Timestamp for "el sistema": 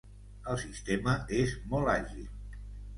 0.53-1.15